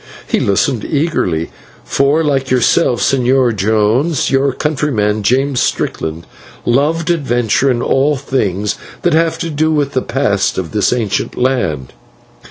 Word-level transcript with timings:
He 0.27 0.39
listened 0.39 0.83
eagerly, 0.83 1.51
for, 1.85 2.23
like 2.23 2.49
yourself, 2.49 3.01
Señor 3.01 3.55
Jones, 3.55 4.31
your 4.31 4.51
countryman, 4.51 5.21
James 5.21 5.59
Strickland, 5.59 6.25
loved 6.65 7.11
adventure 7.11 7.69
and 7.69 7.83
all 7.83 8.15
things 8.17 8.77
that 9.03 9.13
have 9.13 9.37
to 9.37 9.51
do 9.51 9.71
with 9.71 9.91
the 9.91 10.01
past 10.01 10.57
of 10.57 10.71
this 10.71 10.91
ancient 10.91 11.37
land. 11.37 11.93